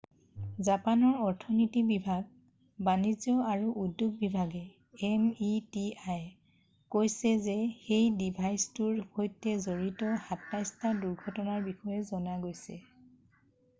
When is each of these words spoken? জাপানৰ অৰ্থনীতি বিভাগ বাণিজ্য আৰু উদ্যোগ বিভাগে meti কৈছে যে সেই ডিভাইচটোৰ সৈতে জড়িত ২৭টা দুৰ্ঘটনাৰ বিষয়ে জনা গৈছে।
জাপানৰ 0.67 1.17
অৰ্থনীতি 1.23 1.81
বিভাগ 1.89 2.85
বাণিজ্য 2.87 3.33
আৰু 3.49 3.67
উদ্যোগ 3.81 4.15
বিভাগে 4.21 4.61
meti 5.35 5.83
কৈছে 6.95 7.33
যে 7.49 7.55
সেই 7.83 8.07
ডিভাইচটোৰ 8.23 8.97
সৈতে 9.09 9.53
জড়িত 9.67 10.15
২৭টা 10.31 10.95
দুৰ্ঘটনাৰ 11.05 11.63
বিষয়ে 11.69 12.09
জনা 12.09 12.39
গৈছে। 12.47 12.81